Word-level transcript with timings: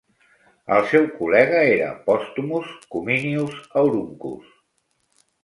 El 0.77 0.87
seu 0.93 1.03
col·lega 1.17 1.59
era 1.73 1.89
Postumus 2.07 2.73
Cominius 2.97 3.61
Auruncus. 3.83 4.51